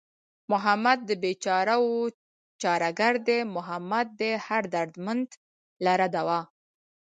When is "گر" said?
2.99-3.13